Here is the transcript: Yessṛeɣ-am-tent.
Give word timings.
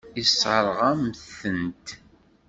Yessṛeɣ-am-tent. 0.17 1.87